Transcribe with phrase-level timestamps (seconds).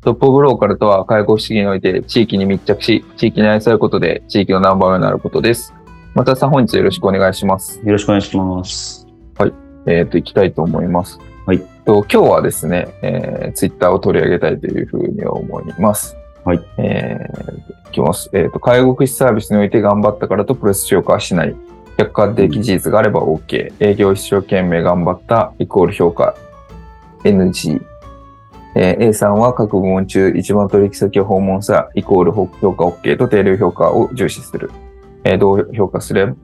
[0.00, 5.74] トップオブローカルとは介護福祉において地域に密着し、地域に愛されることで地域のナンバーワンになることです。
[6.14, 7.80] またさん本日よろしくお願いします。
[7.84, 9.06] よろしくお願いします。
[9.36, 9.52] はい。
[9.86, 11.18] えっ、ー、と、行きたいと思います。
[11.46, 11.60] はい。
[11.84, 16.16] と今日はですね、えー、ツイッターを取り上げたいというふうに思います。
[16.44, 16.60] はい。
[16.76, 18.30] えー、いきます。
[18.32, 21.56] えっ、ー、と、介護福祉サービスにおいて頑張ったからとプレス評価はしない。
[21.96, 23.74] 客観的事実があれば OK。
[23.80, 26.36] 営業一生懸命頑張ったイコール評価
[27.24, 27.82] NG。
[28.74, 34.70] えー、A さんは各部門中一番取引先を訪問さ、イコール評価 OK と定量評価を重視する。
[35.24, 36.34] えー、どう評価すれば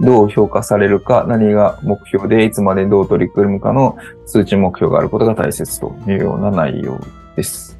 [0.00, 7.00] どう評価されるか、何が目標でいつまでどう取り組むかの数値目標があることが大切というような内容
[7.36, 7.78] です。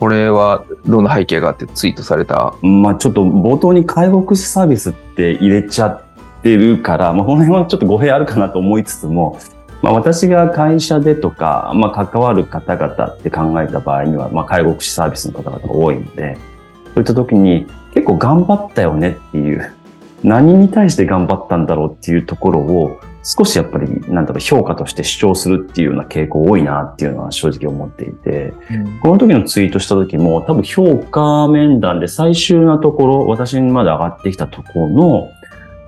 [0.00, 2.54] これはどんな背景があってツイートされた？
[2.62, 6.02] まあちょっと冒頭に介護福祉サービスって入れちゃっ
[6.42, 9.38] てるから、まあこの辺はちょっと語弊あるかなと思いつつも、
[9.84, 16.38] まあ、私が会社でとか、まあ、関わる方々って考えた場合には、まあ、介護福祉サービスの方々が多いので、
[16.86, 19.74] そういった時に結構頑張ったよねっていう、
[20.22, 35.30] 何に対して頑張ったんだろうっていうところを少しやっぱり、なんだろう、評価として主張するっていうような傾向多いなっていうのは正直思っていて、うん、この時のツイートした時も多分評価面談で最終なところ、私にまで上がってきたところの、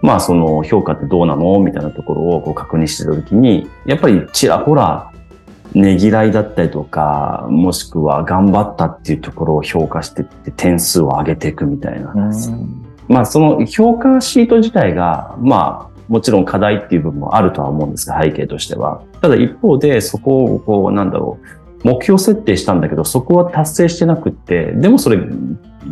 [0.03, 5.12] まあその評価ってどうなのみたいなところをこう確認してた時に、やっぱりちらほら
[5.75, 12.15] ねぎらいだったりとか、もしくは頑張ったっていうところを評価してって点数を上げていくみたいな。
[13.09, 19.03] まあその評価シート自体が、まあもちろん課題っていう部分もあるとは思うんですが、背景としては。
[19.21, 21.39] ただ一方でそこをこうなんだろ
[21.84, 25.19] う、目標設定したんだけど、そこは達成してなくって、でもそれ、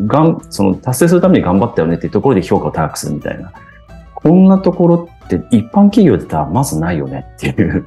[0.07, 3.53] がん、その達成するために頑張ったよねっていうところで評価を高くするみたいな。
[4.25, 7.83] こんなところって一般企業でたらまずないよねっていう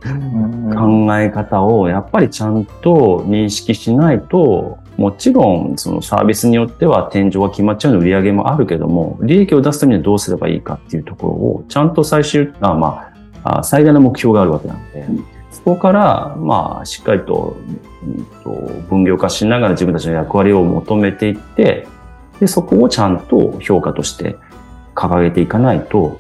[0.76, 13.12] 考え方をやっぱりちゃんと認識しないと、もちろんそのサービスによっては天井が決まっちゃうの売り上げもあるけども、利益を出すためにはどうすればいいかっていうところをちゃんと最終、あま
[13.44, 15.08] あ、最大の目標があるわけなので、
[15.52, 17.58] そこから、まあ、しっかりと、
[18.90, 21.88] 分業化しながら自分たちの役割を求めていって、
[22.40, 24.36] で、そこをちゃんと評価として
[24.94, 26.20] 掲げていかないと、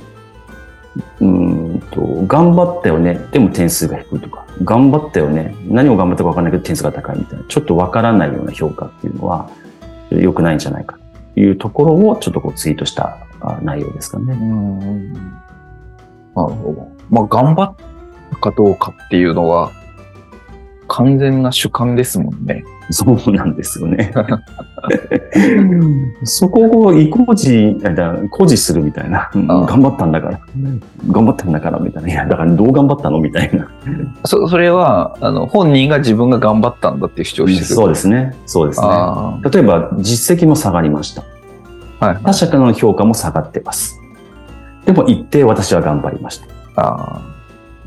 [1.21, 3.19] うんと、頑張ったよね。
[3.31, 4.45] でも点数が低いとか。
[4.63, 5.55] 頑張ったよね。
[5.67, 7.45] 何を頑張ったか分かんないけど点数が高いみたいな。
[7.47, 9.49] ちょっと分からないような評価っていうのは
[10.09, 10.97] 良くないんじゃないか
[11.33, 13.17] というところをちょっとこうツイートした
[13.61, 14.25] 内容ですかね。
[14.25, 14.33] な
[16.47, 16.87] るほど。
[17.09, 17.75] まあ、頑張っ
[18.31, 19.71] たかどうかっていうのは
[20.87, 22.63] 完全な主観ですもんね。
[22.89, 24.13] そうなんですよね。
[26.23, 27.75] そこを意固地、
[28.31, 29.29] 固辞するみたいな。
[29.33, 30.39] 頑張ったんだから。
[31.09, 32.09] 頑張ったんだからみたいな。
[32.09, 33.69] いや、だからどう頑張ったのみたいな。
[34.25, 37.65] そそれは、あの、本人が自分が頑張ったんだっていう主張してる。
[37.65, 38.35] そうですね。
[38.45, 38.87] そうですね。
[39.51, 41.23] 例えば、実績も下がりました。
[41.99, 43.99] はい、他者からの評価も下がってます。
[44.85, 46.47] でも一定私は頑張りました。
[46.81, 47.36] あ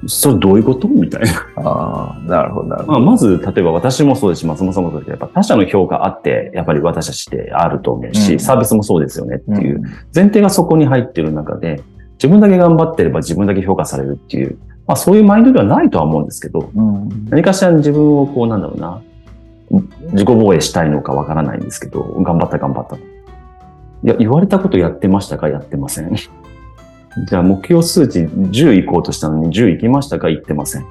[0.06, 0.88] それどういうこと？
[0.88, 1.30] みたいな。
[1.56, 3.00] ああ、なるほど、なるほど。
[3.00, 9.82] まあ、まず、例えば私もそうですし、松本さんもそうですけど、やっぱ他者の評価あって、やっぱり私たちってあると思うし、うん、サービスもそうですよねっていう、
[10.14, 11.82] 前提がそこに入ってる中で、
[12.14, 19.02] 自分だけ頑張ってれば自分だけ評価されるっていう、まあそういうマインドではないとは思うんですけど、うん、何かしら自分をこう、なんだろうな、
[20.12, 22.96] 自己防衛したいのかわからないんですけど、頑張った頑張った。
[22.96, 23.00] い
[24.02, 25.48] や、言われたことやってましたか？
[25.48, 26.16] やってません。
[27.26, 30.30] じゃあ目標数値10行こうとしたのに10行きましたか？
[30.30, 30.84] 行ってません。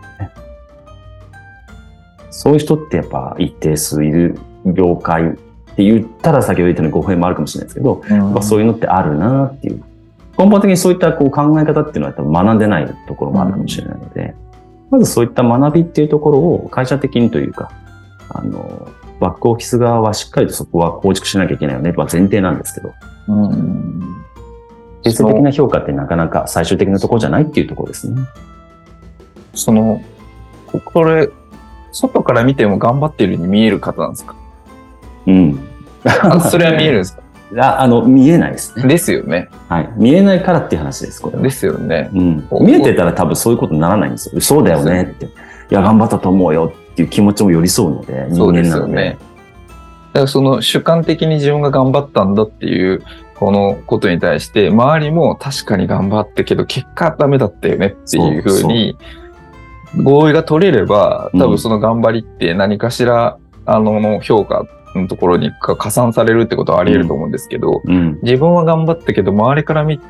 [2.29, 5.33] そういう人ってやっぱ一定数いる業界っ
[5.75, 9.83] て言ったら先ほど言ったように語弊もあるかもしれないですけど、うん、そういうのってあるなっていう。
[10.37, 14.35] 根本的にそういったこう考え方っていうのは多分学んでないところもあるかもしれないので、
[14.91, 17.71] うん、まずそういった学びっていうところを会社的にというか、
[18.29, 18.87] あの、
[19.19, 22.93] バックオフィス側はしっかりとそこは構築しなきゃいけないよね、まあ、前提なんですけど、
[23.27, 24.18] うん
[25.03, 28.21] 決定的な評価ってなかなか最終的なところじゃないっていうところですね。
[29.53, 30.01] その、
[30.67, 31.29] ここれ、
[31.91, 34.35] 外から見ても頑張ってるように見える方なんですか？
[35.25, 35.59] うん。
[36.05, 37.21] あそれは見えるんですか？
[37.57, 38.87] ああの、見えないですね。
[38.87, 39.49] ですよね。
[39.69, 39.89] はい。
[39.95, 41.41] 見えないからっていう話です、これは。
[41.43, 42.09] ですよね。
[42.13, 42.47] うん。
[42.61, 44.39] 見えてたら多分そういうことにならないんですよ。
[44.39, 45.25] そうだよねって。
[45.25, 45.29] い
[45.71, 48.87] や、頑張ったと思うよっていう気持ちも寄り添うので、人そうで間なので。
[48.87, 49.17] すよね。
[50.13, 53.01] だからその主観的に自分が頑張ったんだっていう、
[53.39, 58.97] このことに対して、周りも確かに頑張ったけど、結果ダメだったよねっていうふうに、
[59.95, 68.19] 合意が取れれば、多分その頑張りって何かしら、あの、評価のところにか加算されるってことはあり得ると思うんですけど、うん。
[68.23, 70.01] 自分は頑張ったけど、周りから見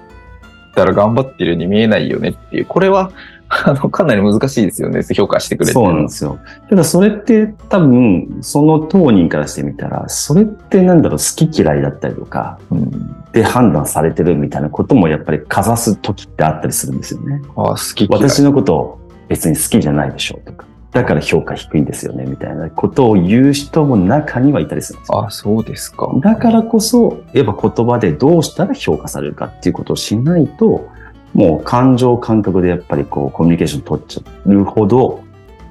[0.74, 3.12] たら頑張ってるように見えないよねっていう、これは、
[3.50, 6.40] あの、かなり難しいですよね、評価してくれっていそうなんですよ。
[6.70, 17.42] ただそれって多分、その当人からしてみたら、それってなんだろう、好き嫌いだったりとか、うんで判断されてるみたいなこともやっぱりかざす時ってあったりするんですよね。
[17.56, 18.30] ああ、好き嫌い。
[18.30, 20.66] 私のこと別に好きじゃないでしょうとか。
[20.92, 25.26] だから評価低いんですよね、みたいなことを言う人も中にはいたりするんですよ。
[25.26, 26.12] あ、そうですか。
[26.22, 30.89] だからこそ、やっぱ言葉でどうしたら評価されるかっていうことをしないと、
[31.34, 35.24] もう感情感覚でやっぱりこうコミュニケーション取っちゃうほど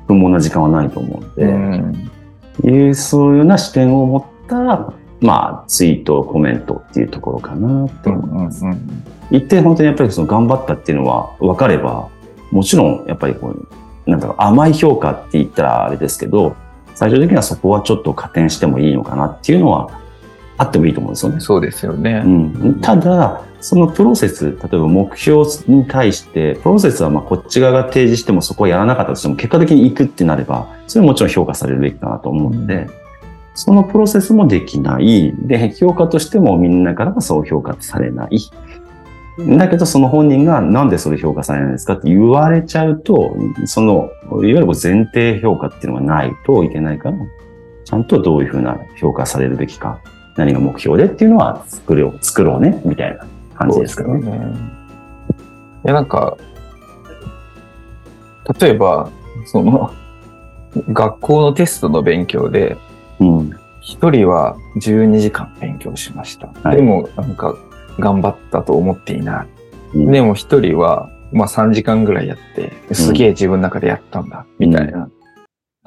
[0.06, 2.10] 不毛な時間はないと思うので、うん。
[2.64, 8.64] いうそういうような視点を持った、まあ、ツイート、コメントっていうところかなとうんうん思います。
[8.64, 9.05] うん。
[9.31, 12.08] 一点本当にやっぱりその頑張ったっていうのは分かれば、
[12.50, 16.56] もちろんやっぱりこう、なんだろう、甘い評価って言ったらあれですけど、
[16.94, 20.00] 最終的にはそこはちょっと加点してもいいのかなっていうのは
[20.58, 21.40] あってもいいと思うんですよね。
[21.40, 22.22] そうですよね。
[22.25, 32.88] うん、ただ、そのプロセス、例えば目標に対して、プロセスはまあこっち側が提示してもそこをやらなかったとしても、結果的に行くってなれば、それはもちろん評価されるべきかなと思うので、
[33.55, 35.34] そのプロセスもできない。
[35.37, 38.38] で、評価としてもみんなからはそう評価されない。
[39.56, 47.16] だけど、その本人がなんでそれ評価されないんですかって言われちゃうと、その、いわゆる前提評価っていうのがないといけないから、
[47.84, 50.00] ちゃんとどういうふうな評価されるべきか、
[50.38, 53.26] 何が目標でっていうのは作ろう、作ろうね、みたいな
[53.56, 54.20] 感じですかね。
[54.20, 54.56] ね。
[55.85, 56.38] いや、なんか、
[58.61, 59.11] 例えば、
[59.46, 59.93] その、
[60.93, 62.76] 学校のテストの勉強で、
[63.19, 63.50] うん。
[63.81, 66.52] 一人は12時間勉強しました。
[66.62, 67.56] はいでも、なんか、
[67.99, 69.46] 頑張ったと思っていない。
[69.94, 75.11] うんでも一人は、まあ3時間ぐらいやって、すげえ自分の中でやったんだ、みたいな。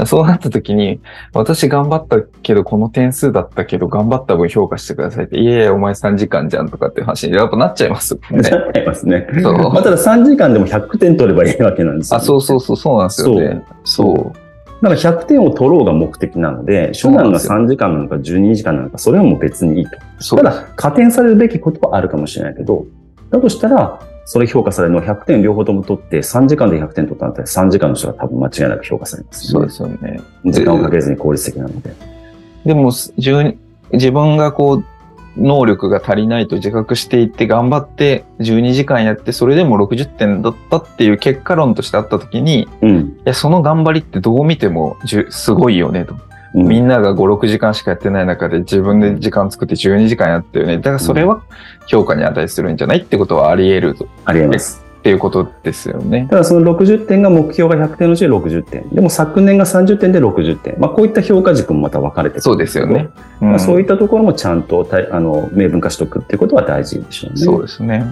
[0.05, 0.99] そうなった時に、
[1.33, 8.49] 私頑張ったけど、この点数だったけど、頑張った分評価してくださいって、いやいや、お前3時間じゃんとかっていう話にやっぱなっちゃいますもんね。
[8.49, 9.27] なっちゃいますね。
[9.41, 13.63] そうまあ、ただ3時間でも100点取ればいいわけなんですよ、あ、そうそうそう、そうなんですよね。
[13.83, 14.51] そう。
[14.81, 19.91] だから100点を取ろうが目的なので、手段が3時間なのか12時間なのか、それはもう別にいいと。
[20.19, 22.85] そうただ、加点されるべきことはあるかもしれないけど、
[23.29, 23.99] だとしたら、
[24.31, 30.21] それ評価されるのは100点両方とも取って、3時間で100点取ったんだったら3時間の人が多分間違いなく評価されますよね、そうですよね。
[30.45, 31.93] 時間をかけずに効率的なので。
[32.65, 33.57] でも、12
[33.91, 34.85] 自分がこう、
[35.35, 43.19] 能力が足りないと自覚していって頑張って12時間やってそれでも60点だったっていう結果論としてあった時に、いうん。
[43.25, 44.95] や、その頑張りってどう見ても
[45.29, 46.15] すごいよねと。
[46.53, 50.77] うんみんなが5、6時間しかやってない中で自分で時間作って12時間やったよね。
[50.77, 51.43] だからそれは
[51.87, 54.85] 評価に値するんじゃないってことはあり得るとありえます。
[54.99, 56.27] っていうことですよね。
[56.29, 58.87] ただその60点が目標が100点のうち60点。
[58.89, 60.75] でも昨年が30点で60点。
[60.77, 63.09] まあこういった評価軸もまた分かれてそうですよね。。
[63.41, 67.39] うんまあ、そういったところもちゃんとあの明文化しておくっていうことは大事でしょうね。
[67.39, 68.05] そうですね。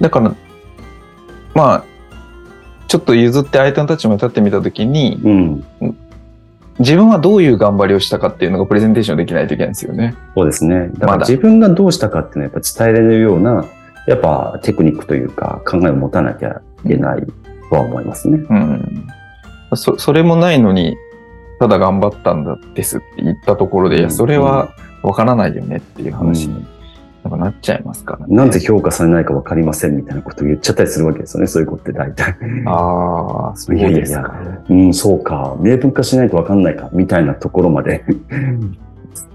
[0.00, 0.34] だから、
[1.54, 1.84] まあ、
[2.88, 5.64] ちょっと譲って相手の立場に立ってみたときに、うん。
[6.82, 10.14] 自分はどういう頑張りをしたかっていうのがプレゼンテーションできないといけないんですよね。
[10.34, 10.90] そうですね。
[10.98, 13.64] だから自分がどうしたかっていうのはやっぱ伝えられるような、
[14.08, 17.24] やっぱテクニックというか考えを持たなきゃいけない
[17.70, 18.38] とは思いますね。
[18.50, 19.06] うん。
[19.74, 20.96] そ、それもないのに、
[21.60, 26.66] ただ頑張ったんだですって言ったところで、いや、それはわからないよねっていう話に
[27.24, 28.34] なんかなっちゃいますからね。
[28.34, 31.46] なんで評価されないか分かりませんみたいなことを言っちゃったりするわけですよね。
[31.46, 32.36] そういうことって大体。
[32.66, 34.20] ああ、そういやいやいですか。
[34.22, 35.56] や、うん、そうか。
[35.60, 36.90] 明文化しないと分かんないか。
[36.92, 38.04] みたいなところまで。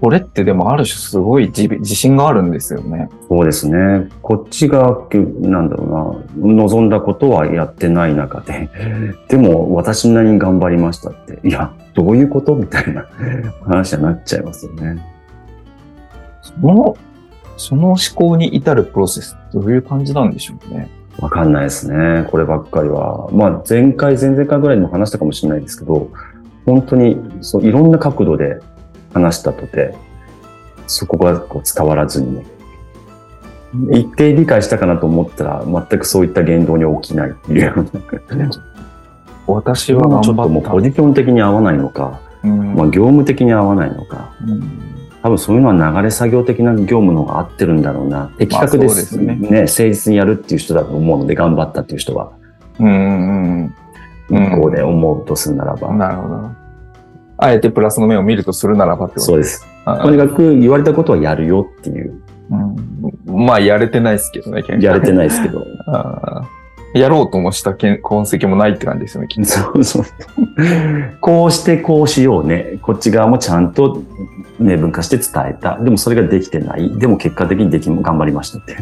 [0.00, 3.08] これってでもある種すごい自自信があるんですよね。
[3.28, 4.08] そうですね。
[4.22, 4.98] こっちが、
[5.40, 8.68] なんだろうな、望んだことはやってない中で、
[9.28, 12.54] でも私なりに頑張りましたって、いや、どういうこと？
[12.54, 13.06] みたいな
[13.64, 15.04] 話になっちゃいますよね。
[16.42, 16.96] その、
[17.58, 20.88] その思考に至るプロセスどういう感じなんでしょうね。
[21.18, 22.24] わかんないですね。
[22.30, 23.28] こればっかりは。
[23.32, 26.10] まあ、前回、前々回ぐらいにも話したかもしれないですけど、
[26.64, 28.60] 本当に、そう、いろんな角度で
[29.12, 29.96] 話したとて、
[30.86, 32.46] そこがこう伝わらずにね、
[33.92, 37.74] 一定理解したかなと思ったら、全くそういった言動に起きないっていう。
[39.48, 44.97] 私はちょっともうポジション的に合わないのか、うんまあ、業務的に合わないのか、うん
[45.28, 48.32] 多分そういうのは流れ作業的な業務の方が合ってるんだろうな。
[48.38, 52.32] 的確ですすねね誠実にやるっていう人だと思うので、頑張ったっていう人は、
[52.78, 53.74] うんうんうん
[54.30, 55.92] 向こうで思うとするならば。
[55.92, 56.50] なるほど。
[57.38, 59.66] あえてプラスの面を見るとするならばってことそうです。
[59.84, 62.22] あとにかく言われたことはやるよっていう。
[62.50, 65.66] うんまあ、やれてないですけどね、やれてないですけど。
[66.94, 69.50] やろうともした痕跡もないって感じですよね、きっと。
[69.50, 70.04] そうそう。
[71.20, 72.78] こうしてこうしようね。
[72.80, 74.02] こっち側もちゃんと
[74.58, 75.78] 明文化して伝えた。
[75.78, 76.98] でもそれができてない。
[76.98, 78.76] でも結果的にでき頑張りましたって。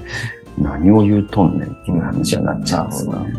[0.59, 3.35] 何を言うとんねんっていう話になっちゃうんですよね。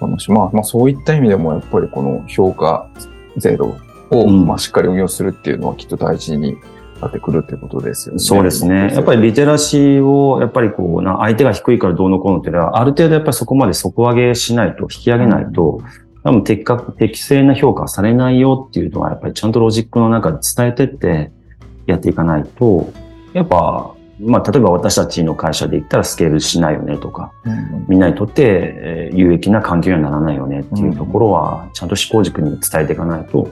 [0.00, 0.08] ま
[0.44, 2.86] あ、まあ、そういった意味でも、やっぱりこの評価
[3.38, 3.76] ゼロ
[4.10, 6.56] を、うんまあ、しっかり運用するっていうのはきっと大事に
[7.00, 8.18] なってくるってことですよね。
[8.18, 8.92] そうですね。
[8.92, 15.80] やっぱりリテラシーを、やっぱりこうな、相手が低いからどうのこうのっていうのは、ある程度やっぱりそこまで底上げしないと、引き上げないと、
[16.26, 21.30] 多分適格、適正な評価されないよっていうのは、やっぱりちゃんとロジックの中で伝えてって、
[21.86, 22.92] やっていかないと、
[23.32, 27.86] やっぱ、まあ、例えば私たちの会社で言ったらスケールしないよねとか、うん。
[27.88, 33.48] みんなにとってえー有益な環境にはならないよねっていうところは、ちゃんと思考軸に伝えていかないと、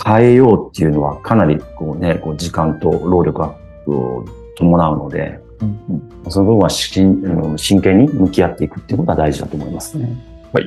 [0.00, 4.24] 変えようっていうのはかなりこうね、こう時間と労力アップを
[4.56, 5.80] 伴うので、うん。
[5.90, 10.08] うんその部分は真うん真剣に向き合っていくっていうことは大事だと思いますね。
[10.52, 10.60] わ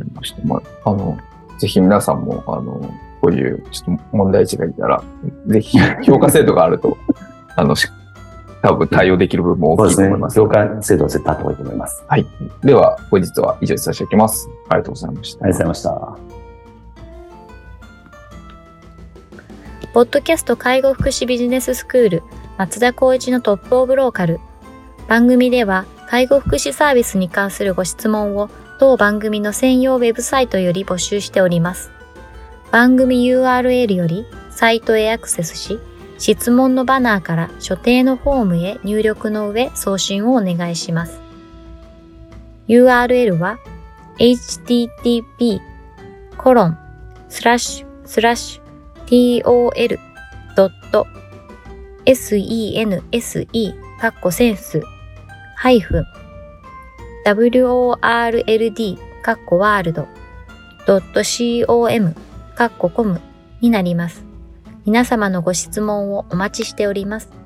[0.00, 0.42] かりました。
[0.44, 1.18] まあ、あの、
[1.58, 2.80] ぜひ皆さんも、あの、
[3.20, 5.02] こういうちょっと問題児がいたら、
[5.46, 6.96] ぜひ評価制度があると、
[7.56, 7.88] あの、し
[8.62, 10.38] 多分対応できる部分も大きいと思います。
[10.38, 12.04] 評価制度は絶対あった方がいいと思います。
[12.06, 12.26] はい。
[12.62, 14.48] では、本日は以上にさせていただきます。
[14.68, 15.44] ありがとうございました。
[15.44, 16.40] ありがとうございました。
[19.92, 22.22] ポッドキャスト介護福祉ビジネススクール
[22.58, 24.40] 松田光一のトップオブローカル。
[25.08, 28.50] 番組では介護福祉サービスに関するご質問を
[28.80, 31.90] 当番組の専用ウェブサイトより募集しております。
[32.70, 35.78] 番組 URL よりサイトへアクセスし、
[36.16, 41.20] 質問のバナーから所定のフォームへ入力の上送信をお願いします。
[42.68, 43.58] URL は
[44.18, 45.60] http
[46.38, 46.78] コロン
[47.28, 49.44] スラッシュスラッシュ
[52.06, 54.82] tol.sense かっこセンス
[55.56, 56.19] ハイフン
[57.24, 60.08] world かっこワールド
[61.66, 62.14] .com
[62.54, 63.20] かっこコム
[63.60, 64.24] になります。
[64.86, 67.39] 皆様のご質問をお待ちしております。